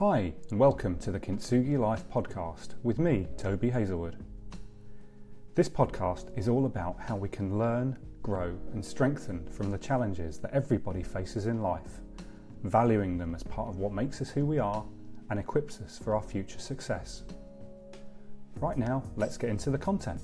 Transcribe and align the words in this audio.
Hi, 0.00 0.32
and 0.50 0.58
welcome 0.58 0.96
to 1.00 1.12
the 1.12 1.20
Kintsugi 1.20 1.78
Life 1.78 2.08
podcast 2.08 2.68
with 2.82 2.98
me, 2.98 3.26
Toby 3.36 3.68
Hazelwood. 3.68 4.16
This 5.54 5.68
podcast 5.68 6.30
is 6.38 6.48
all 6.48 6.64
about 6.64 6.96
how 6.98 7.16
we 7.16 7.28
can 7.28 7.58
learn, 7.58 7.98
grow, 8.22 8.56
and 8.72 8.82
strengthen 8.82 9.46
from 9.50 9.70
the 9.70 9.76
challenges 9.76 10.38
that 10.38 10.54
everybody 10.54 11.02
faces 11.02 11.44
in 11.44 11.60
life, 11.60 12.00
valuing 12.64 13.18
them 13.18 13.34
as 13.34 13.42
part 13.42 13.68
of 13.68 13.76
what 13.76 13.92
makes 13.92 14.22
us 14.22 14.30
who 14.30 14.46
we 14.46 14.58
are 14.58 14.82
and 15.28 15.38
equips 15.38 15.82
us 15.82 15.98
for 15.98 16.14
our 16.14 16.22
future 16.22 16.58
success. 16.58 17.24
Right 18.58 18.78
now, 18.78 19.02
let's 19.16 19.36
get 19.36 19.50
into 19.50 19.68
the 19.68 19.76
content. 19.76 20.22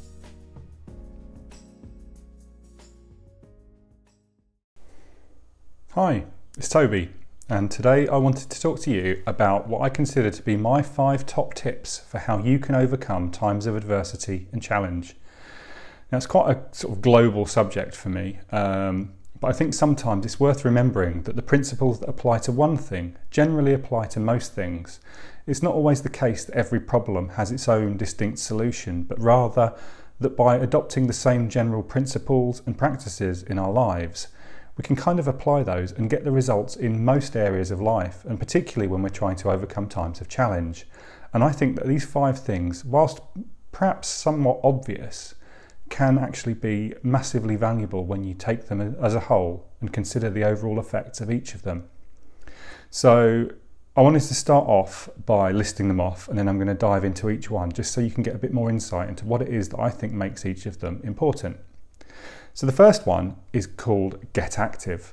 Hi, 5.93 6.25
it's 6.57 6.71
Toby, 6.71 7.11
and 7.49 7.71
today 7.71 8.09
I 8.09 8.17
wanted 8.17 8.51
to 8.51 8.61
talk 8.61 8.81
to 8.81 8.91
you 8.91 9.23
about 9.27 9.69
what 9.69 9.83
I 9.83 9.89
consider 9.89 10.31
to 10.31 10.43
be 10.43 10.57
my 10.57 10.83
five 10.83 11.25
top 11.27 11.55
tips 11.55 11.99
for 11.99 12.19
how 12.19 12.39
you 12.39 12.59
can 12.59 12.75
overcome 12.75 13.31
times 13.31 13.67
of 13.67 13.77
adversity 13.77 14.49
and 14.51 14.61
challenge. 14.61 15.15
Now, 16.11 16.19
it's 16.19 16.27
quite 16.27 16.57
a 16.57 16.75
sort 16.75 16.95
of 16.95 17.03
global 17.03 17.47
subject 17.47 17.95
for 17.95 18.09
me, 18.09 18.39
um, 18.51 19.13
but 19.41 19.49
I 19.49 19.53
think 19.53 19.75
sometimes 19.75 20.25
it's 20.25 20.41
worth 20.41 20.65
remembering 20.65 21.23
that 21.23 21.37
the 21.37 21.43
principles 21.43 22.01
that 22.01 22.09
apply 22.09 22.39
to 22.39 22.53
one 22.53 22.77
thing 22.77 23.17
generally 23.31 23.75
apply 23.75 24.07
to 24.09 24.21
most 24.21 24.53
things. 24.53 24.99
It's 25.47 25.63
not 25.63 25.75
always 25.75 26.03
the 26.03 26.09
case 26.09 26.45
that 26.45 26.57
every 26.57 26.81
problem 26.81 27.31
has 27.31 27.53
its 27.53 27.69
own 27.69 27.97
distinct 27.97 28.41
solution, 28.41 29.05
but 29.05 29.21
rather 29.21 29.73
that 30.19 30.37
by 30.37 30.57
adopting 30.57 31.07
the 31.07 31.13
same 31.13 31.49
general 31.49 31.83
principles 31.83 32.63
and 32.67 32.77
practices 32.77 33.43
in 33.45 33.59
our 33.59 33.71
lives, 33.71 34.29
we 34.77 34.83
can 34.83 34.97
kind 34.97 35.19
of 35.19 35.27
apply 35.27 35.63
those 35.63 35.93
and 35.93 36.11
get 36.11 36.25
the 36.25 36.31
results 36.31 36.77
in 36.77 37.05
most 37.05 37.35
areas 37.35 37.71
of 37.71 37.81
life, 37.81 38.25
and 38.25 38.39
particularly 38.39 38.87
when 38.87 39.03
we're 39.03 39.09
trying 39.09 39.37
to 39.37 39.51
overcome 39.51 39.89
times 39.89 40.21
of 40.21 40.29
challenge. 40.29 40.87
And 41.33 41.43
I 41.43 41.51
think 41.51 41.77
that 41.77 41.87
these 41.87 42.05
five 42.05 42.39
things, 42.39 42.85
whilst 42.85 43.21
perhaps 43.73 44.09
somewhat 44.09 44.61
obvious, 44.63 45.35
can 45.89 46.19
actually 46.19 46.55
be 46.55 46.95
massively 47.03 47.57
valuable 47.57 48.05
when 48.05 48.25
you 48.25 48.35
take 48.35 48.67
them 48.67 48.97
as 49.01 49.15
a 49.15 49.21
whole 49.21 49.69
and 49.81 49.93
consider 49.93 50.29
the 50.29 50.45
overall 50.45 50.79
effects 50.79 51.21
of 51.21 51.31
each 51.31 51.55
of 51.55 51.63
them. 51.63 51.89
So, 52.91 53.51
I 53.97 54.03
wanted 54.03 54.21
to 54.23 54.35
start 54.35 54.69
off 54.69 55.09
by 55.25 55.53
listing 55.53 55.89
them 55.89 56.03
off 56.03 56.29
and 56.29 56.39
then 56.39 56.49
I'm 56.49 56.59
going 56.59 56.69
to 56.69 56.75
dive 56.75 57.03
into 57.03 57.31
each 57.31 57.51
one 57.51 57.73
just 57.73 57.93
so 57.93 58.03
you 58.03 58.11
can 58.11 58.23
get 58.23 58.35
a 58.35 58.39
bit 58.39 58.53
more 58.53 58.69
insight 58.69 59.09
into 59.09 59.25
what 59.25 59.41
it 59.41 59.49
is 59.49 59.71
that 59.71 59.81
I 59.81 59.89
think 59.89 60.13
makes 60.13 60.45
each 60.45 60.67
of 60.67 60.81
them 60.81 61.01
important. 61.03 61.57
So 62.57 62.65
the 62.65 62.73
first 62.73 63.07
one 63.07 63.37
is 63.53 63.67
called 63.67 64.33
Get 64.33 64.59
Active. 64.59 65.13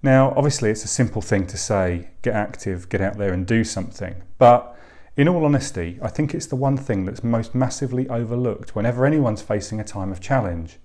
Now, 0.00 0.32
obviously, 0.36 0.70
it's 0.70 0.84
a 0.84 0.86
simple 0.86 1.20
thing 1.20 1.44
to 1.48 1.56
say, 1.56 2.10
get 2.22 2.36
active, 2.36 2.88
get 2.88 3.00
out 3.00 3.18
there 3.18 3.32
and 3.32 3.44
do 3.44 3.64
something. 3.64 4.22
But 4.38 4.78
in 5.16 5.26
all 5.26 5.44
honesty, 5.44 5.98
I 6.00 6.06
think 6.06 6.34
it's 6.34 6.46
the 6.46 6.54
one 6.54 6.76
thing 6.76 7.04
that's 7.04 7.24
most 7.24 7.52
massively 7.52 8.08
overlooked 8.08 8.76
whenever 8.76 9.04
anyone's 9.04 9.42
facing 9.42 9.80
a 9.80 9.84
time 9.84 10.12
of 10.12 10.20
challenge. 10.20 10.78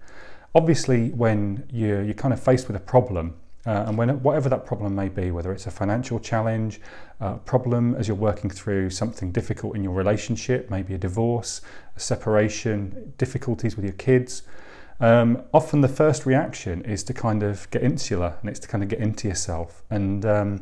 Obviously, 0.55 1.09
when 1.09 1.67
you're, 1.71 2.01
you're 2.01 2.15
kind 2.15 2.33
of 2.33 2.41
faced 2.41 2.65
with 2.65 2.75
a 2.75 2.79
problem, 2.79 3.35
uh, 3.67 3.83
and 3.85 3.95
when, 3.95 4.09
whatever 4.23 4.49
that 4.49 4.65
problem 4.65 4.95
may 4.95 5.09
be, 5.09 5.29
whether 5.29 5.51
it's 5.51 5.67
a 5.67 5.71
financial 5.71 6.19
challenge, 6.19 6.81
a 7.19 7.35
problem 7.35 7.93
as 7.93 8.07
you're 8.07 8.17
working 8.17 8.49
through 8.49 8.89
something 8.89 9.31
difficult 9.31 9.75
in 9.75 9.83
your 9.83 9.93
relationship, 9.93 10.71
maybe 10.71 10.95
a 10.95 10.97
divorce, 10.97 11.61
a 11.95 11.99
separation, 11.99 13.13
difficulties 13.19 13.75
with 13.75 13.85
your 13.85 13.93
kids, 13.93 14.41
um, 15.03 15.43
often 15.53 15.81
the 15.81 15.89
first 15.89 16.25
reaction 16.25 16.81
is 16.83 17.03
to 17.03 17.13
kind 17.13 17.43
of 17.43 17.69
get 17.71 17.83
insular 17.83 18.37
and 18.39 18.49
it's 18.49 18.59
to 18.61 18.69
kind 18.69 18.81
of 18.81 18.89
get 18.89 18.99
into 18.99 19.27
yourself. 19.27 19.83
And 19.89 20.25
um, 20.25 20.61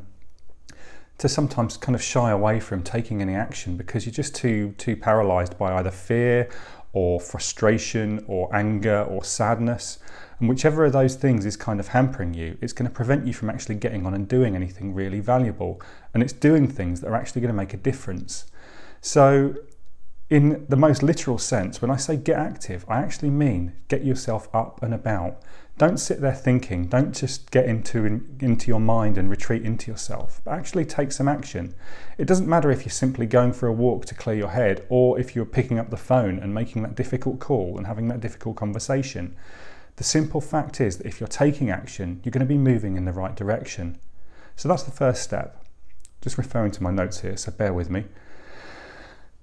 to 1.20 1.30
sometimes 1.30 1.78
kind 1.78 1.95
of 1.95 2.02
shy 2.02 2.31
away 2.31 2.59
from 2.59 2.81
taking 2.81 3.22
any 3.22 3.36
action 3.36 3.78
because 3.78 4.08
you're 4.08 4.14
just 4.14 4.33
too 4.33 4.73
too 4.80 4.95
paralyzed 4.95 5.59
by 5.59 5.73
either 5.73 5.92
fear 5.92 6.50
or 6.92 7.20
frustration 7.20 8.25
or 8.28 8.53
anger 8.56 9.04
or 9.04 9.23
sadness. 9.23 9.99
And 10.39 10.49
whichever 10.49 10.86
of 10.86 10.93
those 10.93 11.14
things 11.14 11.45
is 11.45 11.55
kind 11.55 11.80
of 11.80 11.89
hampering 11.89 12.33
you 12.33 12.58
it's 12.61 12.73
going 12.73 12.89
to 12.89 12.95
prevent 12.95 13.27
you 13.27 13.33
from 13.33 13.52
actually 13.52 13.76
getting 13.76 14.08
on 14.08 14.16
and 14.16 14.27
doing 14.27 14.55
anything 14.55 14.95
really 14.95 15.20
valuable. 15.20 15.80
And 16.16 16.23
it's 16.23 16.33
doing 16.33 16.67
things 16.67 17.02
that 17.02 17.10
are 17.10 17.16
actually 17.16 17.42
going 17.42 17.54
to 17.54 17.58
make 17.58 17.76
a 17.76 17.77
difference. 17.77 18.45
So 19.02 19.54
in 20.31 20.65
the 20.69 20.77
most 20.77 21.03
literal 21.03 21.37
sense, 21.37 21.81
when 21.81 21.92
I 21.92 21.97
say 21.97 22.15
get 22.15 22.39
active, 22.39 22.86
I 22.87 22.99
actually 22.99 23.30
mean 23.30 23.73
get 23.89 24.05
yourself 24.05 24.47
up 24.55 24.81
and 24.81 24.93
about. 24.93 25.42
Don't 25.77 25.97
sit 25.97 26.21
there 26.21 26.33
thinking, 26.33 26.87
don't 26.87 27.14
just 27.14 27.52
get 27.52 27.65
into, 27.65 28.05
in, 28.05 28.37
into 28.39 28.69
your 28.69 28.80
mind 28.80 29.17
and 29.17 29.30
retreat 29.30 29.64
into 29.64 29.92
yourself, 29.92 30.39
but 30.45 30.53
actually 30.53 30.86
take 30.86 31.11
some 31.11 31.27
action. 31.27 31.75
It 32.17 32.27
doesn't 32.27 32.47
matter 32.47 32.71
if 32.71 32.86
you're 32.86 32.92
simply 32.92 33.25
going 33.25 33.52
for 33.52 33.67
a 33.67 33.73
walk 33.73 34.05
to 34.05 34.15
clear 34.15 34.37
your 34.37 34.52
head 34.52 34.86
or 34.87 35.19
if 35.19 35.36
you're 35.36 35.43
picking 35.43 35.77
up 35.77 35.89
the 35.89 35.97
phone 35.97 36.39
and 36.39 36.53
making 36.53 36.83
that 36.83 36.95
difficult 36.95 37.42
call 37.42 37.77
and 37.77 37.86
having 37.86 38.08
that 38.08 38.21
difficult 38.21 38.55
conversation. 38.55 39.36
The 39.98 40.05
simple 40.05 40.39
fact 40.39 40.80
is 40.80 40.95
that 40.98 41.08
if 41.08 41.19
you're 41.19 41.27
taking 41.27 41.69
action, 41.69 42.21
you're 42.23 42.31
going 42.31 42.39
to 42.39 42.45
be 42.45 42.58
moving 42.58 42.95
in 42.95 43.03
the 43.03 43.11
right 43.11 43.36
direction. 43.36 43.99
So 44.55 44.69
that's 44.69 44.83
the 44.83 44.92
first 44.92 45.23
step. 45.23 45.65
Just 46.21 46.37
referring 46.37 46.71
to 46.71 46.83
my 46.83 46.92
notes 46.92 47.19
here, 47.19 47.36
so 47.36 47.52
bear 47.52 47.73
with 47.73 47.89
me. 47.89 48.05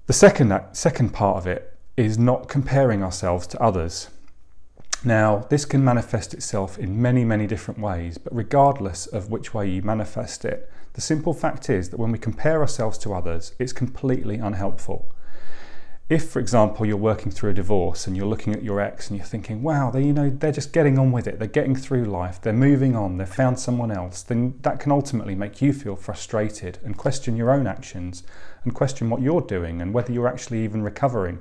The 0.09 0.15
second, 0.15 0.59
second 0.73 1.11
part 1.11 1.37
of 1.37 1.47
it 1.47 1.77
is 1.99 2.17
not 2.17 2.49
comparing 2.49 3.03
ourselves 3.03 3.47
to 3.49 3.63
others. 3.63 4.09
Now, 5.05 5.45
this 5.51 5.67
can 5.67 5.85
manifest 5.85 6.33
itself 6.33 6.79
in 6.79 7.03
many, 7.03 7.27
many 7.27 7.47
different 7.47 7.79
ways, 7.79 8.17
but 8.17 8.35
regardless 8.35 9.07
of 9.07 9.31
which 9.31 9.53
way 9.53 9.69
you 9.69 9.83
manifest 9.83 10.47
it, 10.47 10.73
the 10.95 11.03
simple 11.03 11.35
fact 11.35 11.69
is 11.69 11.91
that 11.91 12.01
when 12.01 12.11
we 12.11 12.19
compare 12.19 12.63
ourselves 12.63 12.97
to 13.01 13.13
others, 13.13 13.53
it's 13.59 13.75
completely 13.75 14.37
unhelpful. 14.37 15.13
If, 16.09 16.31
for 16.31 16.41
example, 16.41 16.87
you're 16.87 16.97
working 16.97 17.31
through 17.31 17.51
a 17.51 17.55
divorce 17.55 18.07
and 18.07 18.17
you're 18.17 18.27
looking 18.27 18.55
at 18.55 18.63
your 18.63 18.81
ex 18.81 19.09
and 19.09 19.19
you're 19.19 19.27
thinking, 19.27 19.63
wow, 19.63 19.91
they, 19.91 20.05
you 20.05 20.15
know, 20.15 20.31
they're 20.31 20.51
just 20.51 20.73
getting 20.73 20.99
on 20.99 21.13
with 21.13 21.27
it, 21.27 21.39
they're 21.39 21.47
getting 21.47 21.77
through 21.77 22.07
life, 22.07 22.41
they're 22.41 22.55
moving 22.55 22.97
on, 22.97 23.19
they've 23.19 23.29
found 23.29 23.61
someone 23.61 23.91
else, 23.91 24.23
then 24.23 24.59
that 24.63 24.81
can 24.81 24.91
ultimately 24.91 25.35
make 25.35 25.61
you 25.61 25.75
feel 25.75 25.97
frustrated 25.97 26.79
and 26.83 26.97
question 26.97 27.37
your 27.37 27.51
own 27.51 27.67
actions 27.67 28.23
and 28.65 28.75
question 28.75 29.11
what 29.11 29.21
you're 29.21 29.43
doing 29.43 29.83
and 29.83 29.93
whether 29.93 30.11
you're 30.11 30.27
actually 30.27 30.65
even 30.65 30.81
recovering. 30.81 31.41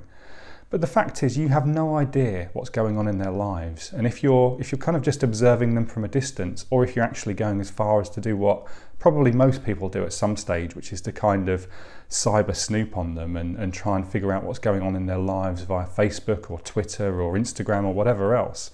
But 0.70 0.82
the 0.82 0.86
fact 0.86 1.22
is, 1.22 1.38
you 1.38 1.48
have 1.48 1.66
no 1.66 1.96
idea 1.96 2.50
what's 2.52 2.68
going 2.68 2.98
on 2.98 3.08
in 3.08 3.16
their 3.16 3.30
lives. 3.30 3.90
And 3.90 4.06
if 4.06 4.22
you're, 4.22 4.58
if 4.60 4.70
you're 4.70 4.78
kind 4.78 4.96
of 4.96 5.02
just 5.02 5.22
observing 5.22 5.74
them 5.74 5.86
from 5.86 6.04
a 6.04 6.08
distance, 6.08 6.66
or 6.68 6.84
if 6.84 6.94
you're 6.94 7.04
actually 7.04 7.32
going 7.32 7.58
as 7.60 7.70
far 7.70 8.02
as 8.02 8.10
to 8.10 8.20
do 8.20 8.36
what 8.36 8.66
probably 8.98 9.32
most 9.32 9.64
people 9.64 9.88
do 9.88 10.04
at 10.04 10.12
some 10.12 10.36
stage, 10.36 10.76
which 10.76 10.92
is 10.92 11.00
to 11.02 11.12
kind 11.12 11.48
of 11.48 11.66
cyber 12.10 12.54
snoop 12.54 12.98
on 12.98 13.14
them 13.14 13.34
and, 13.34 13.56
and 13.56 13.72
try 13.72 13.96
and 13.96 14.06
figure 14.06 14.30
out 14.30 14.44
what's 14.44 14.58
going 14.58 14.82
on 14.82 14.94
in 14.94 15.06
their 15.06 15.18
lives 15.18 15.62
via 15.62 15.86
Facebook 15.86 16.50
or 16.50 16.60
Twitter 16.60 17.18
or 17.22 17.32
Instagram 17.34 17.84
or 17.84 17.94
whatever 17.94 18.36
else, 18.36 18.70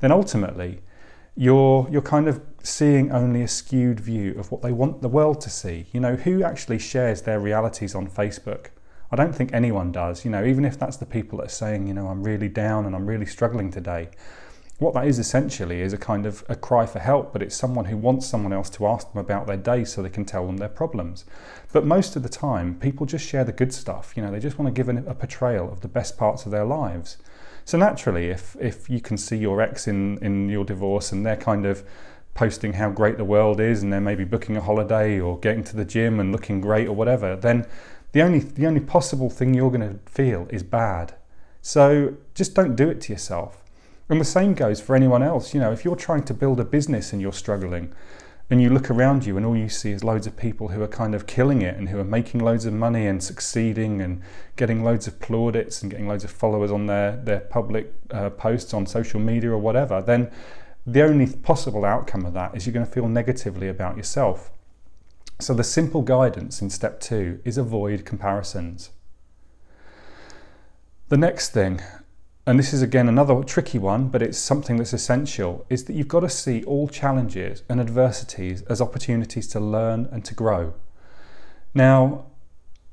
then 0.00 0.10
ultimately 0.10 0.80
you're, 1.36 1.86
you're 1.90 2.02
kind 2.02 2.26
of 2.26 2.40
seeing 2.64 3.12
only 3.12 3.42
a 3.42 3.48
skewed 3.48 4.00
view 4.00 4.36
of 4.36 4.50
what 4.50 4.62
they 4.62 4.72
want 4.72 5.00
the 5.00 5.08
world 5.08 5.40
to 5.42 5.50
see. 5.50 5.86
You 5.92 6.00
know, 6.00 6.16
who 6.16 6.42
actually 6.42 6.80
shares 6.80 7.22
their 7.22 7.38
realities 7.38 7.94
on 7.94 8.08
Facebook? 8.08 8.68
I 9.10 9.16
don't 9.16 9.34
think 9.34 9.52
anyone 9.52 9.92
does, 9.92 10.24
you 10.24 10.30
know, 10.30 10.44
even 10.44 10.64
if 10.64 10.78
that's 10.78 10.96
the 10.96 11.06
people 11.06 11.38
that 11.38 11.46
are 11.46 11.48
saying, 11.48 11.86
you 11.86 11.94
know, 11.94 12.08
I'm 12.08 12.22
really 12.22 12.48
down 12.48 12.86
and 12.86 12.94
I'm 12.94 13.06
really 13.06 13.26
struggling 13.26 13.70
today. 13.70 14.08
What 14.78 14.92
that 14.94 15.06
is 15.06 15.18
essentially 15.18 15.80
is 15.80 15.94
a 15.94 15.98
kind 15.98 16.26
of 16.26 16.44
a 16.48 16.56
cry 16.56 16.84
for 16.84 16.98
help, 16.98 17.32
but 17.32 17.40
it's 17.42 17.56
someone 17.56 17.86
who 17.86 17.96
wants 17.96 18.26
someone 18.26 18.52
else 18.52 18.68
to 18.70 18.86
ask 18.86 19.10
them 19.10 19.20
about 19.20 19.46
their 19.46 19.56
day 19.56 19.84
so 19.84 20.02
they 20.02 20.10
can 20.10 20.26
tell 20.26 20.46
them 20.46 20.58
their 20.58 20.68
problems. 20.68 21.24
But 21.72 21.86
most 21.86 22.14
of 22.16 22.22
the 22.22 22.28
time, 22.28 22.78
people 22.78 23.06
just 23.06 23.26
share 23.26 23.44
the 23.44 23.52
good 23.52 23.72
stuff, 23.72 24.12
you 24.16 24.22
know, 24.22 24.30
they 24.30 24.40
just 24.40 24.58
want 24.58 24.74
to 24.74 24.82
give 24.82 24.88
a 24.88 25.14
portrayal 25.14 25.72
of 25.72 25.80
the 25.80 25.88
best 25.88 26.18
parts 26.18 26.44
of 26.44 26.52
their 26.52 26.64
lives. 26.64 27.16
So 27.64 27.78
naturally, 27.78 28.28
if, 28.28 28.54
if 28.60 28.90
you 28.90 29.00
can 29.00 29.16
see 29.16 29.36
your 29.36 29.60
ex 29.62 29.88
in, 29.88 30.18
in 30.18 30.48
your 30.48 30.64
divorce 30.64 31.10
and 31.10 31.24
they're 31.24 31.36
kind 31.36 31.64
of 31.64 31.82
posting 32.34 32.74
how 32.74 32.90
great 32.90 33.16
the 33.16 33.24
world 33.24 33.60
is 33.60 33.82
and 33.82 33.92
they're 33.92 34.00
maybe 34.00 34.24
booking 34.24 34.56
a 34.56 34.60
holiday 34.60 35.18
or 35.18 35.38
getting 35.40 35.64
to 35.64 35.74
the 35.74 35.84
gym 35.84 36.20
and 36.20 36.32
looking 36.32 36.60
great 36.60 36.86
or 36.86 36.92
whatever, 36.92 37.34
then 37.34 37.66
the 38.16 38.22
only 38.22 38.38
the 38.38 38.66
only 38.66 38.80
possible 38.80 39.28
thing 39.28 39.52
you're 39.52 39.70
going 39.70 39.86
to 39.86 39.98
feel 40.10 40.48
is 40.48 40.62
bad. 40.62 41.14
So 41.60 42.14
just 42.34 42.54
don't 42.54 42.74
do 42.74 42.88
it 42.88 42.98
to 43.02 43.12
yourself. 43.12 43.62
And 44.08 44.18
the 44.18 44.24
same 44.24 44.54
goes 44.54 44.80
for 44.80 44.96
anyone 44.96 45.22
else. 45.22 45.52
You 45.52 45.60
know, 45.60 45.70
if 45.70 45.84
you're 45.84 45.96
trying 45.96 46.22
to 46.22 46.32
build 46.32 46.58
a 46.58 46.64
business 46.64 47.12
and 47.12 47.20
you're 47.20 47.34
struggling, 47.34 47.92
and 48.48 48.62
you 48.62 48.70
look 48.70 48.90
around 48.90 49.26
you 49.26 49.36
and 49.36 49.44
all 49.44 49.54
you 49.54 49.68
see 49.68 49.90
is 49.90 50.02
loads 50.02 50.26
of 50.26 50.34
people 50.34 50.68
who 50.68 50.80
are 50.80 50.88
kind 50.88 51.14
of 51.14 51.26
killing 51.26 51.60
it 51.60 51.76
and 51.76 51.90
who 51.90 51.98
are 51.98 52.04
making 52.04 52.42
loads 52.42 52.64
of 52.64 52.72
money 52.72 53.06
and 53.06 53.22
succeeding 53.22 54.00
and 54.00 54.22
getting 54.54 54.82
loads 54.82 55.06
of 55.06 55.20
plaudits 55.20 55.82
and 55.82 55.90
getting 55.90 56.08
loads 56.08 56.24
of 56.24 56.30
followers 56.30 56.70
on 56.70 56.86
their, 56.86 57.16
their 57.16 57.40
public 57.40 57.92
uh, 58.12 58.30
posts 58.30 58.72
on 58.72 58.86
social 58.86 59.20
media 59.20 59.50
or 59.50 59.58
whatever, 59.58 60.00
then 60.00 60.30
the 60.86 61.02
only 61.02 61.26
possible 61.26 61.84
outcome 61.84 62.24
of 62.24 62.32
that 62.32 62.54
is 62.56 62.64
you're 62.64 62.72
going 62.72 62.86
to 62.86 62.90
feel 62.90 63.08
negatively 63.08 63.68
about 63.68 63.94
yourself. 63.94 64.52
So 65.38 65.52
the 65.52 65.64
simple 65.64 66.02
guidance 66.02 66.62
in 66.62 66.70
step 66.70 66.98
two 66.98 67.40
is 67.44 67.58
avoid 67.58 68.06
comparisons. 68.06 68.90
The 71.08 71.18
next 71.18 71.50
thing, 71.50 71.80
and 72.46 72.58
this 72.58 72.72
is 72.72 72.80
again 72.80 73.08
another 73.08 73.42
tricky 73.44 73.78
one, 73.78 74.08
but 74.08 74.22
it's 74.22 74.38
something 74.38 74.78
that's 74.78 74.94
essential, 74.94 75.66
is 75.68 75.84
that 75.84 75.92
you've 75.92 76.08
got 76.08 76.20
to 76.20 76.30
see 76.30 76.64
all 76.64 76.88
challenges 76.88 77.62
and 77.68 77.80
adversities 77.80 78.62
as 78.62 78.80
opportunities 78.80 79.46
to 79.48 79.60
learn 79.60 80.08
and 80.10 80.24
to 80.24 80.34
grow. 80.34 80.74
Now, 81.74 82.26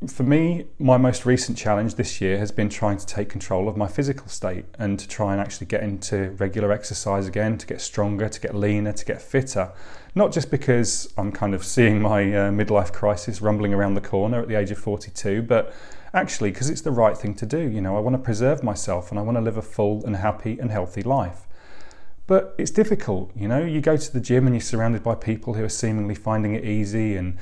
for 0.07 0.23
me, 0.23 0.65
my 0.79 0.97
most 0.97 1.25
recent 1.25 1.57
challenge 1.57 1.95
this 1.95 2.21
year 2.21 2.37
has 2.37 2.51
been 2.51 2.69
trying 2.69 2.97
to 2.97 3.05
take 3.05 3.29
control 3.29 3.67
of 3.67 3.77
my 3.77 3.87
physical 3.87 4.27
state 4.27 4.65
and 4.77 4.99
to 4.99 5.07
try 5.07 5.33
and 5.33 5.41
actually 5.41 5.67
get 5.67 5.83
into 5.83 6.31
regular 6.31 6.71
exercise 6.71 7.27
again, 7.27 7.57
to 7.57 7.67
get 7.67 7.81
stronger, 7.81 8.29
to 8.29 8.39
get 8.39 8.55
leaner, 8.55 8.93
to 8.93 9.05
get 9.05 9.21
fitter. 9.21 9.71
Not 10.15 10.31
just 10.31 10.51
because 10.51 11.11
I'm 11.17 11.31
kind 11.31 11.53
of 11.53 11.63
seeing 11.63 12.01
my 12.01 12.21
uh, 12.23 12.51
midlife 12.51 12.91
crisis 12.91 13.41
rumbling 13.41 13.73
around 13.73 13.95
the 13.95 14.01
corner 14.01 14.41
at 14.41 14.47
the 14.47 14.55
age 14.55 14.71
of 14.71 14.77
42, 14.77 15.41
but 15.43 15.73
actually 16.13 16.51
because 16.51 16.69
it's 16.69 16.81
the 16.81 16.91
right 16.91 17.17
thing 17.17 17.33
to 17.35 17.45
do. 17.45 17.59
You 17.59 17.81
know, 17.81 17.97
I 17.97 17.99
want 17.99 18.15
to 18.15 18.21
preserve 18.21 18.63
myself 18.63 19.09
and 19.09 19.19
I 19.19 19.23
want 19.23 19.37
to 19.37 19.41
live 19.41 19.57
a 19.57 19.61
full 19.61 20.05
and 20.05 20.17
happy 20.17 20.59
and 20.59 20.71
healthy 20.71 21.03
life. 21.03 21.47
But 22.25 22.55
it's 22.57 22.71
difficult, 22.71 23.31
you 23.35 23.47
know. 23.47 23.65
You 23.65 23.81
go 23.81 23.97
to 23.97 24.13
the 24.13 24.21
gym 24.21 24.47
and 24.47 24.55
you're 24.55 24.61
surrounded 24.61 25.03
by 25.03 25.15
people 25.15 25.55
who 25.55 25.63
are 25.63 25.69
seemingly 25.69 26.15
finding 26.15 26.55
it 26.55 26.63
easy 26.63 27.15
and 27.15 27.37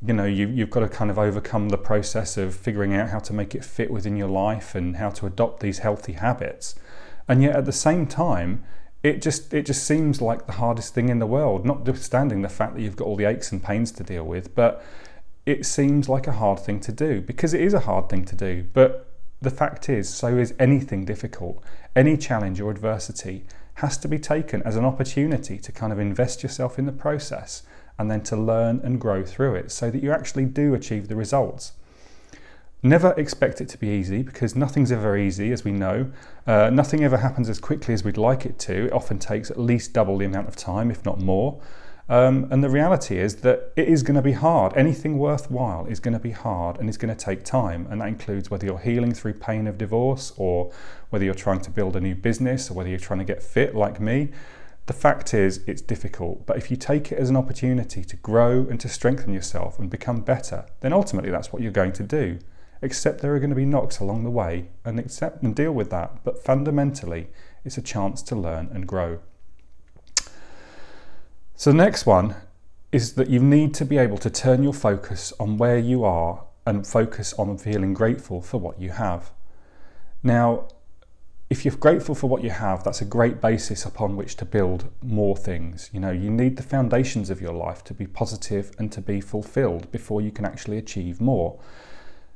you 0.00 0.14
know 0.14 0.24
you, 0.24 0.48
you've 0.48 0.70
got 0.70 0.80
to 0.80 0.88
kind 0.88 1.10
of 1.10 1.18
overcome 1.18 1.70
the 1.70 1.78
process 1.78 2.36
of 2.36 2.54
figuring 2.54 2.94
out 2.94 3.10
how 3.10 3.18
to 3.18 3.32
make 3.32 3.54
it 3.54 3.64
fit 3.64 3.90
within 3.90 4.16
your 4.16 4.28
life 4.28 4.74
and 4.74 4.96
how 4.96 5.10
to 5.10 5.26
adopt 5.26 5.60
these 5.60 5.78
healthy 5.78 6.12
habits. 6.12 6.74
And 7.26 7.42
yet 7.42 7.56
at 7.56 7.64
the 7.64 7.72
same 7.72 8.06
time 8.06 8.64
it 9.02 9.22
just 9.22 9.54
it 9.54 9.66
just 9.66 9.84
seems 9.84 10.20
like 10.20 10.46
the 10.46 10.54
hardest 10.54 10.94
thing 10.94 11.08
in 11.08 11.20
the 11.20 11.26
world 11.26 11.64
notwithstanding 11.64 12.42
the 12.42 12.48
fact 12.48 12.74
that 12.74 12.82
you've 12.82 12.96
got 12.96 13.06
all 13.06 13.14
the 13.14 13.24
aches 13.24 13.52
and 13.52 13.62
pains 13.62 13.92
to 13.92 14.02
deal 14.02 14.24
with 14.24 14.56
but 14.56 14.84
it 15.48 15.64
seems 15.64 16.10
like 16.10 16.26
a 16.26 16.32
hard 16.32 16.60
thing 16.60 16.78
to 16.78 16.92
do 16.92 17.22
because 17.22 17.54
it 17.54 17.62
is 17.62 17.72
a 17.72 17.80
hard 17.80 18.10
thing 18.10 18.22
to 18.26 18.36
do. 18.36 18.66
But 18.74 19.10
the 19.40 19.50
fact 19.50 19.88
is 19.88 20.06
so 20.06 20.36
is 20.36 20.52
anything 20.58 21.06
difficult. 21.06 21.64
Any 21.96 22.18
challenge 22.18 22.60
or 22.60 22.70
adversity 22.70 23.46
has 23.74 23.96
to 23.98 24.08
be 24.08 24.18
taken 24.18 24.62
as 24.64 24.76
an 24.76 24.84
opportunity 24.84 25.56
to 25.58 25.72
kind 25.72 25.90
of 25.90 25.98
invest 25.98 26.42
yourself 26.42 26.78
in 26.78 26.84
the 26.84 26.92
process 26.92 27.62
and 27.98 28.10
then 28.10 28.20
to 28.22 28.36
learn 28.36 28.80
and 28.84 29.00
grow 29.00 29.24
through 29.24 29.54
it 29.54 29.70
so 29.70 29.90
that 29.90 30.02
you 30.02 30.12
actually 30.12 30.44
do 30.44 30.74
achieve 30.74 31.08
the 31.08 31.16
results. 31.16 31.72
Never 32.82 33.12
expect 33.14 33.60
it 33.60 33.68
to 33.70 33.78
be 33.78 33.88
easy 33.88 34.22
because 34.22 34.54
nothing's 34.54 34.92
ever 34.92 35.16
easy, 35.16 35.50
as 35.50 35.64
we 35.64 35.72
know. 35.72 36.12
Uh, 36.46 36.70
nothing 36.70 37.02
ever 37.02 37.16
happens 37.16 37.48
as 37.48 37.58
quickly 37.58 37.92
as 37.92 38.04
we'd 38.04 38.16
like 38.16 38.46
it 38.46 38.56
to. 38.60 38.86
It 38.86 38.92
often 38.92 39.18
takes 39.18 39.50
at 39.50 39.58
least 39.58 39.92
double 39.92 40.16
the 40.16 40.26
amount 40.26 40.46
of 40.46 40.54
time, 40.54 40.92
if 40.92 41.04
not 41.04 41.18
more. 41.18 41.60
Um, 42.08 42.46
and 42.50 42.62
the 42.62 42.70
reality 42.70 43.18
is 43.18 43.36
that 43.36 43.72
it 43.74 43.88
is 43.88 44.04
going 44.04 44.14
to 44.14 44.22
be 44.22 44.32
hard. 44.32 44.74
Anything 44.76 45.18
worthwhile 45.18 45.86
is 45.86 45.98
going 45.98 46.14
to 46.14 46.20
be 46.20 46.30
hard 46.30 46.78
and 46.78 46.88
it's 46.88 46.96
going 46.96 47.14
to 47.14 47.24
take 47.24 47.44
time. 47.44 47.86
And 47.90 48.00
that 48.00 48.08
includes 48.08 48.48
whether 48.48 48.64
you're 48.64 48.78
healing 48.78 49.12
through 49.12 49.34
pain 49.34 49.66
of 49.66 49.76
divorce 49.76 50.32
or 50.36 50.72
whether 51.10 51.24
you're 51.24 51.34
trying 51.34 51.60
to 51.62 51.70
build 51.70 51.96
a 51.96 52.00
new 52.00 52.14
business 52.14 52.70
or 52.70 52.74
whether 52.74 52.88
you're 52.88 52.98
trying 52.98 53.18
to 53.18 53.26
get 53.26 53.42
fit 53.42 53.74
like 53.74 54.00
me 54.00 54.30
the 54.88 54.94
fact 54.94 55.34
is, 55.34 55.60
it's 55.66 55.82
difficult, 55.82 56.46
but 56.46 56.56
if 56.56 56.70
you 56.70 56.76
take 56.76 57.12
it 57.12 57.18
as 57.18 57.30
an 57.30 57.36
opportunity 57.36 58.02
to 58.02 58.16
grow 58.16 58.66
and 58.68 58.80
to 58.80 58.88
strengthen 58.88 59.32
yourself 59.32 59.78
and 59.78 59.88
become 59.88 60.22
better, 60.22 60.66
then 60.80 60.92
ultimately 60.92 61.30
that's 61.30 61.52
what 61.52 61.62
you're 61.62 61.70
going 61.70 61.92
to 61.92 62.02
do. 62.02 62.38
Except 62.80 63.20
there 63.20 63.34
are 63.34 63.38
going 63.38 63.50
to 63.50 63.56
be 63.56 63.66
knocks 63.66 64.00
along 64.00 64.24
the 64.24 64.30
way 64.30 64.70
and 64.84 64.98
accept 64.98 65.42
and 65.42 65.54
deal 65.54 65.72
with 65.72 65.90
that. 65.90 66.24
But 66.24 66.42
fundamentally, 66.42 67.28
it's 67.64 67.76
a 67.76 67.82
chance 67.82 68.22
to 68.22 68.36
learn 68.36 68.70
and 68.72 68.86
grow. 68.86 69.20
So, 71.54 71.70
the 71.70 71.76
next 71.76 72.06
one 72.06 72.36
is 72.90 73.14
that 73.14 73.28
you 73.28 73.40
need 73.40 73.74
to 73.74 73.84
be 73.84 73.98
able 73.98 74.18
to 74.18 74.30
turn 74.30 74.62
your 74.62 74.72
focus 74.72 75.32
on 75.38 75.58
where 75.58 75.78
you 75.78 76.04
are 76.04 76.44
and 76.64 76.86
focus 76.86 77.34
on 77.34 77.58
feeling 77.58 77.92
grateful 77.94 78.40
for 78.40 78.58
what 78.58 78.80
you 78.80 78.90
have. 78.90 79.32
Now, 80.22 80.68
if 81.50 81.64
you're 81.64 81.74
grateful 81.76 82.14
for 82.14 82.26
what 82.26 82.44
you 82.44 82.50
have, 82.50 82.84
that's 82.84 83.00
a 83.00 83.06
great 83.06 83.40
basis 83.40 83.86
upon 83.86 84.16
which 84.16 84.36
to 84.36 84.44
build 84.44 84.90
more 85.02 85.34
things. 85.34 85.88
You 85.92 86.00
know, 86.00 86.10
you 86.10 86.30
need 86.30 86.56
the 86.56 86.62
foundations 86.62 87.30
of 87.30 87.40
your 87.40 87.54
life 87.54 87.82
to 87.84 87.94
be 87.94 88.06
positive 88.06 88.72
and 88.78 88.92
to 88.92 89.00
be 89.00 89.22
fulfilled 89.22 89.90
before 89.90 90.20
you 90.20 90.30
can 90.30 90.44
actually 90.44 90.76
achieve 90.76 91.22
more. 91.22 91.58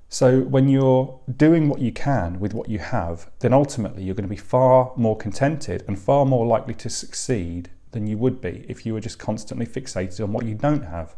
So, 0.09 0.41
when 0.41 0.69
you're 0.69 1.21
doing 1.37 1.69
what 1.69 1.81
you 1.81 1.93
can 1.93 2.41
with 2.41 2.55
what 2.55 2.71
you 2.71 2.79
have, 2.79 3.31
then 3.41 3.53
ultimately 3.53 4.03
you're 4.03 4.15
going 4.15 4.29
to 4.29 4.29
be 4.29 4.37
far 4.37 4.93
more 4.97 5.17
contented 5.17 5.85
and 5.87 5.99
far 5.99 6.25
more 6.25 6.47
likely 6.47 6.75
to 6.75 6.89
succeed 6.89 7.71
than 7.91 8.07
you 8.07 8.17
would 8.17 8.41
be 8.41 8.65
if 8.69 8.87
you 8.87 8.95
were 8.95 9.01
just 9.01 9.19
constantly 9.19 9.67
fixated 9.67 10.23
on 10.23 10.33
what 10.33 10.47
you 10.47 10.55
don't 10.55 10.85
have. 10.85 11.15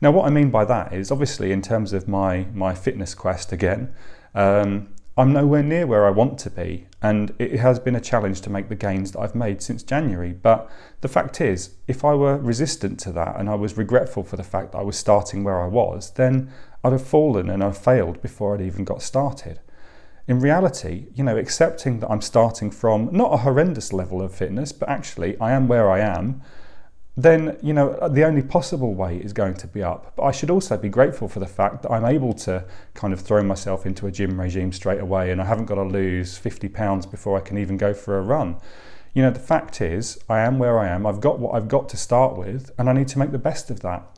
Now, 0.00 0.12
what 0.12 0.26
I 0.26 0.30
mean 0.30 0.50
by 0.50 0.64
that 0.64 0.92
is 0.92 1.10
obviously 1.10 1.50
in 1.52 1.62
terms 1.62 1.92
of 1.92 2.06
my 2.06 2.46
my 2.52 2.74
fitness 2.74 3.14
quest 3.14 3.50
again. 3.50 3.92
Um, 4.34 4.88
I'm 5.16 5.32
nowhere 5.32 5.62
near 5.62 5.86
where 5.86 6.06
I 6.06 6.10
want 6.10 6.38
to 6.38 6.50
be, 6.50 6.86
and 7.02 7.34
it 7.38 7.58
has 7.58 7.80
been 7.80 7.96
a 7.96 8.00
challenge 8.00 8.40
to 8.42 8.50
make 8.50 8.68
the 8.68 8.76
gains 8.76 9.10
that 9.12 9.20
I've 9.20 9.34
made 9.34 9.60
since 9.60 9.82
January. 9.82 10.32
But 10.32 10.70
the 11.00 11.08
fact 11.08 11.40
is, 11.40 11.74
if 11.88 12.04
I 12.04 12.14
were 12.14 12.38
resistant 12.38 13.00
to 13.00 13.12
that 13.12 13.38
and 13.38 13.50
I 13.50 13.56
was 13.56 13.76
regretful 13.76 14.22
for 14.22 14.36
the 14.36 14.44
fact 14.44 14.72
that 14.72 14.78
I 14.78 14.82
was 14.82 14.96
starting 14.96 15.42
where 15.42 15.60
I 15.60 15.66
was, 15.66 16.12
then 16.12 16.52
I'd 16.84 16.92
have 16.92 17.06
fallen 17.06 17.50
and 17.50 17.62
I've 17.62 17.76
failed 17.76 18.22
before 18.22 18.54
I'd 18.54 18.60
even 18.60 18.84
got 18.84 19.02
started. 19.02 19.58
In 20.28 20.38
reality, 20.38 21.06
you 21.14 21.24
know, 21.24 21.36
accepting 21.36 21.98
that 21.98 22.10
I'm 22.10 22.20
starting 22.20 22.70
from 22.70 23.08
not 23.10 23.34
a 23.34 23.38
horrendous 23.38 23.92
level 23.92 24.22
of 24.22 24.32
fitness, 24.32 24.70
but 24.70 24.88
actually 24.88 25.38
I 25.40 25.50
am 25.50 25.66
where 25.66 25.90
I 25.90 25.98
am 25.98 26.40
then 27.16 27.58
you 27.62 27.74
know 27.74 28.08
the 28.08 28.24
only 28.24 28.42
possible 28.42 28.94
way 28.94 29.18
is 29.18 29.32
going 29.32 29.54
to 29.54 29.66
be 29.66 29.82
up. 29.82 30.14
But 30.16 30.24
I 30.24 30.32
should 30.32 30.50
also 30.50 30.76
be 30.76 30.88
grateful 30.88 31.28
for 31.28 31.40
the 31.40 31.46
fact 31.46 31.82
that 31.82 31.90
I'm 31.90 32.04
able 32.04 32.32
to 32.34 32.64
kind 32.94 33.12
of 33.12 33.20
throw 33.20 33.42
myself 33.42 33.84
into 33.84 34.06
a 34.06 34.10
gym 34.10 34.40
regime 34.40 34.72
straight 34.72 35.00
away, 35.00 35.30
and 35.30 35.40
I 35.40 35.44
haven't 35.44 35.66
got 35.66 35.74
to 35.74 35.82
lose 35.82 36.38
50 36.38 36.68
pounds 36.68 37.04
before 37.04 37.36
I 37.36 37.40
can 37.40 37.58
even 37.58 37.76
go 37.76 37.92
for 37.92 38.18
a 38.18 38.22
run. 38.22 38.56
You 39.12 39.22
know, 39.22 39.30
the 39.30 39.40
fact 39.40 39.82
is, 39.82 40.18
I 40.28 40.40
am 40.40 40.58
where 40.58 40.78
I 40.78 40.88
am. 40.88 41.06
I've 41.06 41.20
got 41.20 41.38
what 41.38 41.54
I've 41.54 41.68
got 41.68 41.90
to 41.90 41.98
start 41.98 42.38
with, 42.38 42.70
and 42.78 42.88
I 42.88 42.94
need 42.94 43.08
to 43.08 43.18
make 43.18 43.30
the 43.30 43.38
best 43.38 43.70
of 43.70 43.80
that. 43.80 44.08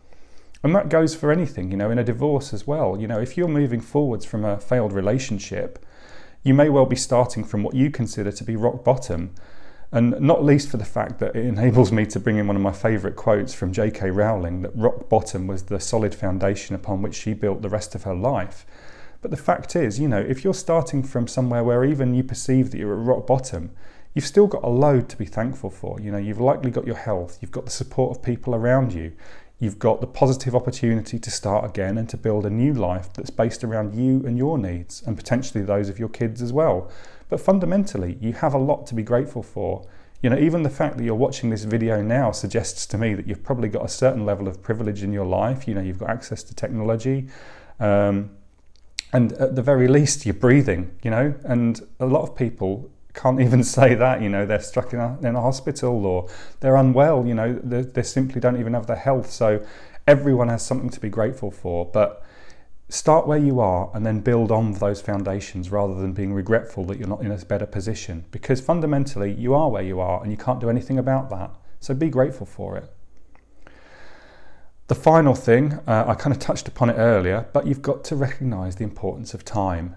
And 0.62 0.74
that 0.74 0.88
goes 0.88 1.16
for 1.16 1.32
anything, 1.32 1.72
you 1.72 1.76
know, 1.76 1.90
in 1.90 1.98
a 1.98 2.04
divorce 2.04 2.54
as 2.54 2.66
well. 2.66 2.96
You 2.98 3.08
know, 3.08 3.20
if 3.20 3.36
you're 3.36 3.48
moving 3.48 3.80
forwards 3.80 4.24
from 4.24 4.44
a 4.44 4.58
failed 4.58 4.92
relationship, 4.92 5.84
you 6.44 6.54
may 6.54 6.68
well 6.68 6.86
be 6.86 6.96
starting 6.96 7.42
from 7.42 7.62
what 7.62 7.74
you 7.74 7.90
consider 7.90 8.30
to 8.30 8.44
be 8.44 8.54
rock 8.54 8.84
bottom 8.84 9.34
and 9.94 10.20
not 10.20 10.44
least 10.44 10.70
for 10.70 10.76
the 10.76 10.84
fact 10.84 11.20
that 11.20 11.36
it 11.36 11.46
enables 11.46 11.92
me 11.92 12.04
to 12.04 12.18
bring 12.18 12.36
in 12.36 12.48
one 12.48 12.56
of 12.56 12.62
my 12.62 12.72
favourite 12.72 13.14
quotes 13.14 13.54
from 13.54 13.72
J.K. 13.72 14.10
Rowling 14.10 14.62
that 14.62 14.72
rock 14.74 15.08
bottom 15.08 15.46
was 15.46 15.62
the 15.62 15.78
solid 15.78 16.12
foundation 16.12 16.74
upon 16.74 17.00
which 17.00 17.14
she 17.14 17.32
built 17.32 17.62
the 17.62 17.68
rest 17.68 17.94
of 17.94 18.02
her 18.02 18.14
life. 18.14 18.66
But 19.22 19.30
the 19.30 19.36
fact 19.36 19.76
is, 19.76 20.00
you 20.00 20.08
know, 20.08 20.18
if 20.18 20.42
you're 20.42 20.52
starting 20.52 21.04
from 21.04 21.28
somewhere 21.28 21.62
where 21.62 21.84
even 21.84 22.12
you 22.12 22.24
perceive 22.24 22.72
that 22.72 22.78
you're 22.78 23.00
at 23.00 23.06
rock 23.06 23.24
bottom, 23.24 23.70
you've 24.14 24.26
still 24.26 24.48
got 24.48 24.64
a 24.64 24.68
load 24.68 25.08
to 25.10 25.16
be 25.16 25.26
thankful 25.26 25.70
for. 25.70 26.00
You 26.00 26.10
know, 26.10 26.18
you've 26.18 26.40
likely 26.40 26.72
got 26.72 26.86
your 26.86 26.96
health, 26.96 27.38
you've 27.40 27.52
got 27.52 27.64
the 27.64 27.70
support 27.70 28.16
of 28.16 28.22
people 28.22 28.52
around 28.52 28.92
you, 28.92 29.12
you've 29.60 29.78
got 29.78 30.00
the 30.00 30.08
positive 30.08 30.56
opportunity 30.56 31.20
to 31.20 31.30
start 31.30 31.64
again 31.64 31.96
and 31.98 32.08
to 32.08 32.16
build 32.16 32.44
a 32.44 32.50
new 32.50 32.74
life 32.74 33.12
that's 33.12 33.30
based 33.30 33.62
around 33.62 33.94
you 33.94 34.26
and 34.26 34.36
your 34.36 34.58
needs 34.58 35.02
and 35.06 35.16
potentially 35.16 35.62
those 35.62 35.88
of 35.88 36.00
your 36.00 36.08
kids 36.08 36.42
as 36.42 36.52
well. 36.52 36.90
But 37.34 37.40
fundamentally, 37.40 38.16
you 38.20 38.32
have 38.34 38.54
a 38.54 38.58
lot 38.58 38.86
to 38.86 38.94
be 38.94 39.02
grateful 39.02 39.42
for. 39.42 39.84
You 40.22 40.30
know, 40.30 40.38
even 40.38 40.62
the 40.62 40.70
fact 40.70 40.98
that 40.98 41.02
you're 41.02 41.16
watching 41.16 41.50
this 41.50 41.64
video 41.64 42.00
now 42.00 42.30
suggests 42.30 42.86
to 42.86 42.96
me 42.96 43.12
that 43.14 43.26
you've 43.26 43.42
probably 43.42 43.68
got 43.68 43.84
a 43.84 43.88
certain 43.88 44.24
level 44.24 44.46
of 44.46 44.62
privilege 44.62 45.02
in 45.02 45.12
your 45.12 45.26
life. 45.26 45.66
You 45.66 45.74
know, 45.74 45.80
you've 45.80 45.98
got 45.98 46.10
access 46.10 46.44
to 46.44 46.54
technology. 46.54 47.26
Um, 47.80 48.30
and 49.12 49.32
at 49.32 49.56
the 49.56 49.62
very 49.62 49.88
least, 49.88 50.24
you're 50.24 50.32
breathing, 50.32 50.92
you 51.02 51.10
know, 51.10 51.34
and 51.42 51.80
a 51.98 52.06
lot 52.06 52.22
of 52.22 52.36
people 52.36 52.88
can't 53.14 53.40
even 53.46 53.64
say 53.64 53.96
that, 53.96 54.22
you 54.22 54.28
know, 54.28 54.46
they're 54.46 54.60
stuck 54.60 54.92
in 54.92 55.00
a, 55.00 55.18
in 55.22 55.34
a 55.34 55.40
hospital 55.40 56.06
or 56.06 56.28
they're 56.60 56.76
unwell, 56.76 57.26
you 57.26 57.34
know, 57.34 57.52
they, 57.64 57.80
they 57.80 58.04
simply 58.04 58.40
don't 58.40 58.60
even 58.60 58.74
have 58.74 58.86
their 58.86 58.94
health. 59.08 59.28
So 59.28 59.60
everyone 60.06 60.50
has 60.50 60.64
something 60.64 60.90
to 60.90 61.00
be 61.00 61.08
grateful 61.08 61.50
for. 61.50 61.84
But 61.84 62.24
start 62.94 63.26
where 63.26 63.38
you 63.38 63.58
are 63.58 63.90
and 63.92 64.06
then 64.06 64.20
build 64.20 64.52
on 64.52 64.72
those 64.74 65.00
foundations 65.00 65.70
rather 65.70 65.94
than 65.94 66.12
being 66.12 66.32
regretful 66.32 66.84
that 66.84 66.98
you're 66.98 67.08
not 67.08 67.22
in 67.22 67.32
a 67.32 67.36
better 67.44 67.66
position 67.66 68.24
because 68.30 68.60
fundamentally 68.60 69.32
you 69.32 69.52
are 69.52 69.68
where 69.68 69.82
you 69.82 69.98
are 69.98 70.22
and 70.22 70.30
you 70.30 70.36
can't 70.36 70.60
do 70.60 70.70
anything 70.70 70.98
about 70.98 71.28
that. 71.30 71.50
So 71.80 71.92
be 71.92 72.08
grateful 72.08 72.46
for 72.46 72.76
it. 72.76 72.90
The 74.86 74.94
final 74.94 75.34
thing, 75.34 75.80
uh, 75.86 76.04
I 76.06 76.14
kind 76.14 76.34
of 76.34 76.40
touched 76.40 76.68
upon 76.68 76.88
it 76.90 76.94
earlier, 76.94 77.48
but 77.52 77.66
you've 77.66 77.82
got 77.82 78.04
to 78.04 78.16
recognize 78.16 78.76
the 78.76 78.84
importance 78.84 79.34
of 79.34 79.44
time. 79.44 79.96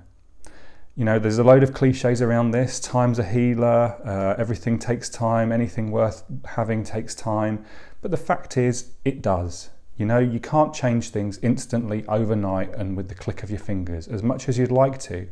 You 0.95 1.05
know, 1.05 1.19
there's 1.19 1.37
a 1.37 1.43
load 1.43 1.61
of 1.61 1.73
cliches 1.73 2.21
around 2.21 2.51
this. 2.51 2.79
Time's 2.79 3.19
a 3.19 3.23
healer, 3.23 3.99
uh, 4.03 4.41
everything 4.41 4.79
takes 4.79 5.09
time, 5.09 5.51
anything 5.51 5.91
worth 5.91 6.23
having 6.45 6.83
takes 6.83 7.13
time. 7.13 7.63
But 8.01 8.09
the 8.09 8.17
fact 8.17 8.57
is, 8.57 8.93
it 9.05 9.21
does. 9.21 9.69
You 9.97 10.05
know, 10.05 10.19
you 10.19 10.39
can't 10.39 10.73
change 10.73 11.09
things 11.09 11.39
instantly 11.41 12.05
overnight 12.07 12.73
and 12.75 12.95
with 12.95 13.09
the 13.09 13.15
click 13.15 13.41
of 13.41 13.49
your 13.49 13.59
fingers 13.59 14.07
as 14.07 14.21
much 14.21 14.47
as 14.47 14.57
you'd 14.57 14.71
like 14.71 14.99
to. 14.99 15.27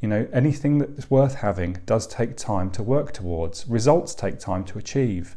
You 0.00 0.08
know, 0.08 0.28
anything 0.32 0.78
that's 0.78 1.10
worth 1.10 1.36
having 1.36 1.78
does 1.84 2.06
take 2.06 2.36
time 2.36 2.70
to 2.72 2.82
work 2.82 3.12
towards. 3.12 3.66
Results 3.66 4.14
take 4.14 4.38
time 4.38 4.62
to 4.66 4.78
achieve 4.78 5.36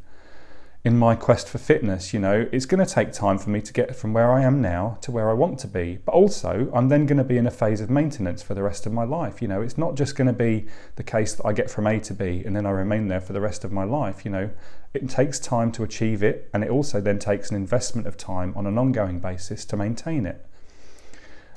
in 0.84 0.98
my 0.98 1.16
quest 1.16 1.48
for 1.48 1.60
fitness, 1.60 2.12
you 2.12 2.20
know, 2.20 2.50
it's 2.52 2.66
going 2.66 2.84
to 2.84 2.92
take 2.92 3.12
time 3.12 3.38
for 3.38 3.52
me 3.52 3.62
to 3.62 3.72
get 3.72 3.96
from 3.96 4.14
where 4.14 4.32
I 4.32 4.42
am 4.42 4.62
now 4.62 4.98
to 5.02 5.12
where 5.12 5.30
I 5.30 5.34
want 5.34 5.60
to 5.60 5.68
be. 5.68 6.00
But 6.04 6.14
also, 6.14 6.72
I'm 6.74 6.90
then 6.90 7.06
going 7.06 7.20
to 7.20 7.24
be 7.24 7.38
in 7.38 7.46
a 7.46 7.52
phase 7.52 7.82
of 7.82 7.92
maintenance 7.92 8.42
for 8.42 8.56
the 8.56 8.64
rest 8.64 8.88
of 8.88 8.92
my 8.92 9.04
life. 9.04 9.44
You 9.44 9.48
know, 9.48 9.62
it's 9.62 9.78
not 9.78 9.94
just 9.94 10.16
going 10.16 10.26
to 10.26 10.34
be 10.34 10.66
the 10.96 11.04
case 11.04 11.36
that 11.36 11.46
I 11.46 11.54
get 11.54 11.70
from 11.70 11.86
A 11.86 12.00
to 12.00 12.16
B 12.16 12.42
and 12.44 12.56
then 12.56 12.66
I 12.66 12.72
remain 12.72 13.10
there 13.10 13.22
for 13.22 13.32
the 13.32 13.42
rest 13.42 13.64
of 13.64 13.72
my 13.72 13.84
life. 13.84 14.26
You 14.26 14.32
know, 14.32 14.50
it 14.96 15.08
takes 15.08 15.40
time 15.40 15.72
to 15.74 15.84
achieve 15.84 16.24
it, 16.24 16.50
and 16.54 16.64
it 16.64 16.70
also 16.70 17.00
then 17.00 17.20
takes 17.20 17.50
an 17.50 17.56
investment 17.56 18.08
of 18.08 18.18
time 18.18 18.54
on 18.58 18.66
an 18.66 18.78
ongoing 18.78 19.20
basis 19.20 19.64
to 19.66 19.78
maintain 19.78 20.26
it. 20.26 20.46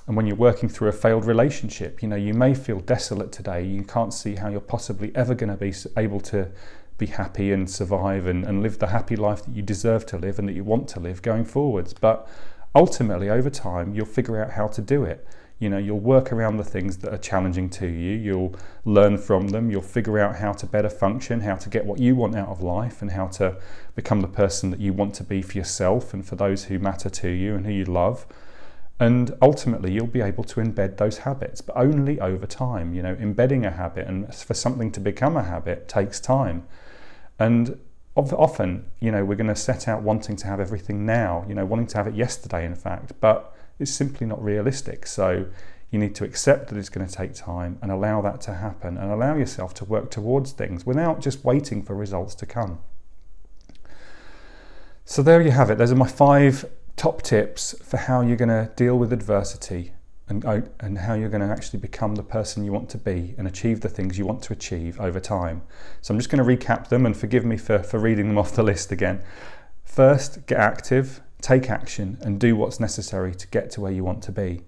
And 0.07 0.17
when 0.17 0.27
you're 0.27 0.37
working 0.37 0.69
through 0.69 0.89
a 0.89 0.93
failed 0.93 1.25
relationship, 1.25 2.03
you 2.03 2.09
know, 2.09 2.17
you 2.17 2.35
may 2.35 2.55
feel 2.55 2.79
desolate 2.79 3.33
today. 3.33 3.65
You 3.65 3.83
can't 3.85 4.13
see 4.13 4.37
how 4.37 4.51
you're 4.51 4.61
possibly 4.61 5.11
ever 5.17 5.35
going 5.35 5.49
to 5.49 5.57
be 5.57 5.73
able 5.97 6.21
to 6.21 6.51
be 6.97 7.07
happy 7.07 7.53
and 7.53 7.69
survive 7.69 8.27
and, 8.27 8.45
and 8.45 8.63
live 8.63 8.79
the 8.79 8.89
happy 8.89 9.17
life 9.17 9.45
that 9.45 9.55
you 9.55 9.63
deserve 9.63 10.07
to 10.07 10.17
live 10.17 10.39
and 10.39 10.49
that 10.49 10.55
you 10.55 10.65
want 10.65 10.89
to 10.89 11.01
live 11.01 11.23
going 11.23 11.45
forwards. 11.45 11.93
But 11.93 12.29
ultimately, 12.75 13.29
over 13.29 13.51
time, 13.51 13.95
you'll 13.95 14.07
figure 14.07 14.43
out 14.43 14.53
how 14.53 14.69
to 14.69 14.81
do 14.81 15.05
it. 15.05 15.27
You 15.59 15.71
know, 15.71 15.79
you'll 15.79 16.01
work 16.01 16.33
around 16.33 16.57
the 16.57 16.65
things 16.65 16.99
that 16.99 17.15
are 17.15 17.19
challenging 17.19 17.71
to 17.71 17.87
you, 17.87 18.17
you'll 18.17 18.57
learn 18.85 19.19
from 19.19 19.49
them, 19.49 19.71
you'll 19.71 19.83
figure 19.83 20.19
out 20.19 20.37
how 20.37 20.53
to 20.53 20.67
better 20.67 20.91
function, 20.91 21.41
how 21.41 21.55
to 21.55 21.69
get 21.69 21.87
what 21.87 22.01
you 22.01 22.17
want 22.17 22.35
out 22.35 22.49
of 22.49 22.61
life, 22.61 23.01
and 23.01 23.13
how 23.13 23.29
to 23.29 23.57
become 23.95 24.21
the 24.21 24.29
person 24.29 24.71
that 24.71 24.81
you 24.81 24.93
want 24.93 25.15
to 25.15 25.25
be 25.25 25.43
for 25.43 25.57
yourself 25.57 26.13
and 26.13 26.27
for 26.27 26.35
those 26.35 26.65
who 26.65 26.79
matter 26.79 27.09
to 27.09 27.29
you 27.29 27.55
and 27.55 27.67
who 27.67 27.73
you 27.73 27.85
love. 27.85 28.27
And 29.05 29.37
ultimately, 29.43 29.93
you'll 29.93 30.07
be 30.07 30.23
able 30.23 30.45
to 30.45 30.61
embed 30.63 30.97
those 30.97 31.19
habits, 31.19 31.61
but 31.61 31.77
only 31.77 32.19
over 32.21 32.47
time. 32.47 32.95
You 32.95 33.03
know, 33.03 33.13
embedding 33.21 33.67
a 33.67 33.71
habit 33.71 34.07
and 34.07 34.35
for 34.35 34.55
something 34.55 34.91
to 34.93 35.01
become 35.01 35.37
a 35.37 35.43
habit 35.43 35.89
takes 35.89 36.19
time. 36.19 36.67
And 37.39 37.79
often, 38.17 38.87
you 39.01 39.11
know, 39.11 39.23
we're 39.23 39.35
going 39.37 39.49
to 39.49 39.57
set 39.57 39.89
out 39.89 40.01
wanting 40.01 40.37
to 40.37 40.47
have 40.47 40.59
everything 40.59 41.05
now, 41.05 41.45
you 41.47 41.55
know, 41.55 41.67
wanting 41.67 41.87
to 41.89 41.99
have 41.99 42.07
it 42.07 42.15
yesterday, 42.15 42.65
in 42.65 42.75
fact, 42.75 43.13
but 43.21 43.55
it's 43.79 43.91
simply 43.91 44.27
not 44.27 44.43
realistic. 44.43 45.07
So 45.07 45.45
you 45.91 45.99
need 45.99 46.15
to 46.15 46.25
accept 46.25 46.69
that 46.69 46.79
it's 46.79 46.89
going 46.89 47.07
to 47.07 47.13
take 47.13 47.35
time 47.35 47.79
and 47.83 47.93
allow 47.93 48.23
that 48.23 48.41
to 48.43 48.55
happen 48.55 48.97
and 48.97 49.13
allow 49.13 49.37
yourself 49.37 49.75
to 49.75 49.85
work 49.85 50.11
towards 50.11 50.53
things 50.53 50.87
without 50.87 51.21
just 51.21 51.45
waiting 51.45 51.83
for 51.83 51.95
results 51.95 52.35
to 52.37 52.47
come. 52.47 52.79
So 55.05 55.23
there 55.23 55.43
you 55.43 55.51
have 55.51 55.69
it. 55.69 55.77
Those 55.77 55.93
are 55.93 55.97
my 55.97 56.09
five 56.09 56.65
top 57.05 57.21
tips 57.21 57.75
for 57.83 57.99
how 57.99 58.23
you're 58.23 58.35
going 58.35 58.49
to 58.49 58.73
deal 58.77 58.99
with 58.99 59.13
adversity 59.13 59.93
and, 60.27 60.43
uh, 60.47 60.63
and 60.81 60.97
how 60.97 61.13
you're 61.13 61.29
going 61.29 61.47
to 61.47 61.55
actually 61.55 61.79
become 61.79 62.15
the 62.15 62.23
person 62.23 62.65
you 62.65 62.73
want 62.73 62.89
to 62.89 62.97
be 62.97 63.35
and 63.37 63.47
achieve 63.47 63.83
the 63.83 63.91
things 63.91 64.17
you 64.17 64.25
want 64.25 64.43
to 64.43 64.55
achieve 64.55 64.99
over 64.99 65.21
time. 65.21 65.61
So 66.01 66.15
I'm 66.15 66.19
just 66.19 66.31
going 66.31 66.43
to 66.43 66.67
recap 66.67 66.89
them 66.89 67.05
and 67.05 67.15
forgive 67.15 67.45
me 67.45 67.59
for, 67.59 67.81
for 67.81 67.99
reading 67.99 68.29
them 68.29 68.39
off 68.39 68.53
the 68.53 68.63
list 68.63 68.91
again. 68.91 69.23
First, 69.85 70.47
get 70.47 70.59
active, 70.59 71.21
take 71.43 71.69
action, 71.69 72.17
and 72.23 72.41
do 72.41 72.57
what's 72.57 72.81
necessary 72.81 73.35
to 73.35 73.47
get 73.49 73.71
to 73.73 73.83
where 73.83 73.93
you 73.93 74.03
want 74.03 74.23
to 74.23 74.33
be. 74.33 74.63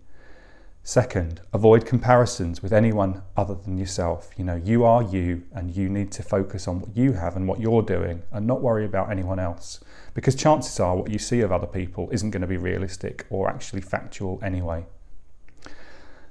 Second, 0.89 1.41
avoid 1.53 1.85
comparisons 1.85 2.63
with 2.63 2.73
anyone 2.73 3.21
other 3.37 3.57
than 3.57 3.77
yourself. 3.77 4.31
You 4.37 4.45
know, 4.45 4.55
you 4.55 4.85
are 4.85 5.03
you 5.03 5.43
and 5.53 5.75
you 5.75 5.89
need 5.89 6.13
to 6.13 6.23
focus 6.23 6.69
on 6.69 6.79
what 6.79 6.97
you 6.97 7.15
have 7.15 7.35
and 7.35 7.49
what 7.49 7.59
you're 7.59 7.83
doing 7.83 8.23
and 8.31 8.47
not 8.47 8.63
worry 8.63 8.85
about 8.85 9.11
anyone 9.11 9.41
else. 9.41 9.81
Because 10.15 10.37
chances 10.37 10.79
are 10.79 10.95
what 10.95 11.11
you 11.11 11.19
see 11.19 11.41
of 11.41 11.51
other 11.51 11.67
people 11.67 12.09
isn't 12.13 12.31
going 12.31 12.43
to 12.43 12.47
be 12.47 12.57
realistic 12.57 13.27
or 13.31 13.51
actually 13.51 13.81
factual 13.81 14.39
anyway. 14.45 14.87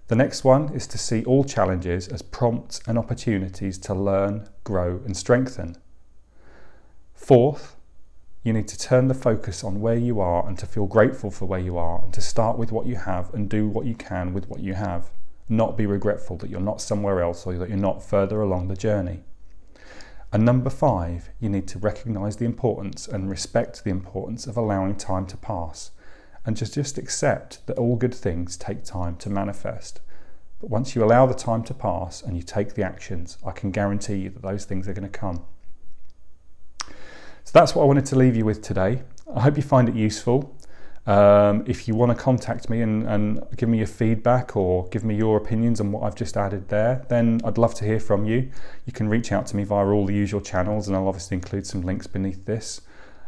The 0.08 0.16
next 0.16 0.46
one 0.46 0.74
is 0.74 0.88
to 0.88 0.98
see 0.98 1.26
all 1.26 1.44
challenges 1.44 2.08
as 2.08 2.22
prompts 2.22 2.80
and 2.88 2.98
opportunities 2.98 3.78
to 3.80 3.94
learn, 3.94 4.48
grow, 4.64 5.02
and 5.04 5.18
strengthen. 5.18 5.76
Fourth, 7.14 7.75
you 8.46 8.54
need 8.54 8.68
to 8.68 8.78
turn 8.78 9.08
the 9.08 9.16
focus 9.16 9.64
on 9.64 9.82
where 9.82 9.98
you 9.98 10.20
are 10.20 10.48
and 10.48 10.56
to 10.60 10.68
feel 10.68 10.86
grateful 10.86 11.32
for 11.32 11.46
where 11.46 11.60
you 11.60 11.80
are 11.80 12.04
and 12.04 12.14
to 12.14 12.22
start 12.22 12.60
with 12.60 12.72
what 12.72 12.86
you 12.86 12.96
have 12.96 13.34
and 13.34 13.50
do 13.50 13.68
what 13.68 13.88
you 13.88 13.96
can 13.96 14.36
with 14.36 14.48
what 14.48 14.60
you 14.60 14.76
have. 14.76 15.10
Not 15.50 15.76
be 15.76 15.88
regretful 15.88 16.38
that 16.38 16.52
you're 16.52 16.60
not 16.60 16.80
somewhere 16.80 17.24
else 17.24 17.48
or 17.48 17.56
that 17.56 17.70
you're 17.70 17.78
not 17.78 18.04
further 18.04 18.42
along 18.42 18.68
the 18.68 18.76
journey. 18.76 19.24
And 20.32 20.46
number 20.46 20.70
five, 20.70 21.30
you 21.40 21.50
need 21.50 21.68
to 21.70 21.80
recognize 21.80 22.38
the 22.38 22.46
importance 22.46 23.08
and 23.08 23.32
respect 23.32 23.84
the 23.84 23.90
importance 23.90 24.46
of 24.46 24.58
allowing 24.58 24.96
time 24.96 25.26
to 25.26 25.38
pass 25.38 25.90
and 26.46 26.56
just, 26.56 26.76
just 26.76 27.00
accept 27.00 27.66
that 27.66 27.80
all 27.80 27.96
good 27.96 28.14
things 28.14 28.58
take 28.58 28.84
time 28.84 29.16
to 29.18 29.30
manifest. 29.32 30.02
But 30.62 30.70
once 30.70 30.96
you 30.96 31.04
allow 31.04 31.26
the 31.26 31.34
time 31.34 31.64
to 31.64 31.74
pass 31.74 32.22
and 32.22 32.38
you 32.38 32.44
take 32.44 32.76
the 32.76 32.84
actions, 32.84 33.40
I 33.44 33.54
can 33.54 33.72
guarantee 33.72 34.18
you 34.18 34.30
that 34.30 34.44
those 34.44 34.66
things 34.66 34.88
are 34.88 34.94
going 34.94 35.10
to 35.10 35.20
come. 35.20 35.46
So 37.46 37.52
that's 37.54 37.76
what 37.76 37.84
I 37.84 37.86
wanted 37.86 38.08
to 38.08 38.16
leave 38.16 38.36
you 38.36 38.44
with 38.44 38.64
today. 38.64 39.04
I 39.34 39.42
hope 39.42 39.56
you 39.56 39.62
find 39.62 39.88
it 39.88 39.94
useful. 39.94 40.58
Um, 41.06 41.64
if 41.68 41.88
you 41.88 41.94
want 41.94 42.10
to 42.10 42.16
contact 42.16 42.72
me 42.72 42.82
and, 42.82 43.08
and, 43.08 43.44
give 43.56 43.70
me 43.70 43.78
your 43.78 43.86
feedback 43.86 44.56
or 44.56 44.88
give 44.88 45.04
me 45.04 45.16
your 45.16 45.38
opinions 45.38 45.80
on 45.80 45.92
what 45.92 46.02
I've 46.02 46.16
just 46.16 46.36
added 46.36 46.68
there, 46.70 47.06
then 47.08 47.42
I'd 47.46 47.60
love 47.60 47.76
to 47.76 47.86
hear 47.86 48.00
from 48.00 48.26
you. 48.26 48.50
You 48.88 48.94
can 48.94 49.08
reach 49.08 49.32
out 49.32 49.46
to 49.48 49.56
me 49.56 49.64
via 49.64 49.86
all 49.86 50.08
the 50.08 50.16
usual 50.16 50.42
channels, 50.42 50.88
and 50.88 50.98
I'll 50.98 51.08
obviously 51.08 51.36
include 51.36 51.68
some 51.68 51.82
links 51.82 52.08
beneath 52.08 52.46
this. 52.46 52.82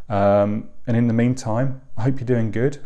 Um, 0.10 0.70
and 0.88 0.98
in 0.98 1.08
the 1.08 1.14
meantime, 1.14 1.82
I 1.96 2.02
hope 2.02 2.20
you're 2.20 2.26
doing 2.26 2.50
good. 2.50 2.80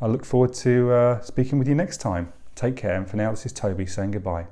I 0.00 0.08
look 0.08 0.24
forward 0.24 0.54
to 0.54 0.90
uh, 0.90 1.20
speaking 1.20 1.60
with 1.60 1.68
you 1.68 1.76
next 1.76 1.98
time. 1.98 2.32
Take 2.56 2.74
care, 2.74 2.96
and 2.96 3.08
for 3.08 3.16
now, 3.16 3.30
this 3.30 3.46
is 3.46 3.52
Toby 3.52 3.86
saying 3.86 4.10
goodbye. 4.10 4.48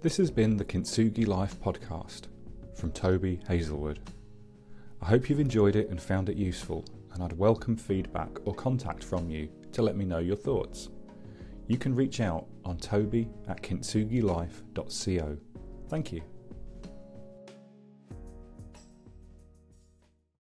This 0.00 0.16
has 0.16 0.30
been 0.30 0.56
the 0.56 0.64
Kintsugi 0.64 1.26
Life 1.26 1.60
podcast 1.60 2.28
from 2.74 2.92
Toby 2.92 3.40
Hazelwood. 3.48 4.00
I 5.00 5.06
hope 5.06 5.28
you've 5.28 5.40
enjoyed 5.40 5.76
it 5.76 5.90
and 5.90 6.00
found 6.00 6.28
it 6.28 6.36
useful, 6.36 6.84
and 7.12 7.22
I'd 7.22 7.32
welcome 7.32 7.76
feedback 7.76 8.30
or 8.44 8.54
contact 8.54 9.04
from 9.04 9.30
you 9.30 9.48
to 9.72 9.82
let 9.82 9.96
me 9.96 10.04
know 10.04 10.18
your 10.18 10.36
thoughts. 10.36 10.90
You 11.66 11.78
can 11.78 11.94
reach 11.94 12.20
out 12.20 12.46
on 12.64 12.78
toby 12.78 13.28
at 13.48 13.62
kintsugilife.co. 13.62 15.38
Thank 15.88 16.12
you. 16.12 16.22